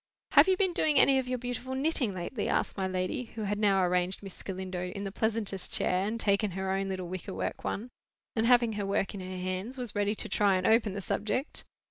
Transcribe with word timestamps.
"Have 0.31 0.47
you 0.47 0.57
been 0.57 0.73
doing 0.73 0.97
any 0.97 1.19
of 1.19 1.27
your 1.27 1.37
beautiful 1.37 1.75
knitting 1.75 2.11
lately?" 2.11 2.49
asked 2.49 2.75
my 2.75 2.87
lady, 2.87 3.25
who 3.35 3.43
had 3.43 3.59
now 3.59 3.83
arranged 3.83 4.23
Miss 4.23 4.41
Galindo 4.41 4.85
in 4.87 5.03
the 5.03 5.11
pleasantest 5.11 5.71
chair, 5.71 6.07
and 6.07 6.19
taken 6.19 6.49
her 6.57 6.71
own 6.71 6.89
little 6.89 7.07
wicker 7.07 7.35
work 7.35 7.63
one, 7.63 7.91
and, 8.35 8.47
having 8.47 8.73
her 8.73 8.85
work 8.87 9.13
in 9.13 9.19
her 9.19 9.37
hands, 9.37 9.77
was 9.77 9.93
ready 9.93 10.15
to 10.15 10.27
try 10.27 10.55
and 10.55 10.65
open 10.65 10.93
the 10.93 11.01
subject. 11.01 11.65